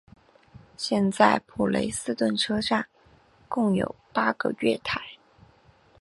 [0.77, 2.87] 现在普雷斯顿车站
[3.47, 4.99] 共有八个月台。